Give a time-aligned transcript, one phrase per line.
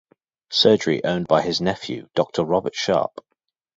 [0.49, 3.23] Surgery owned by his nephew, Doctor Robert Sharp.